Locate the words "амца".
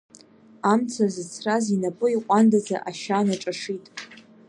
0.71-1.05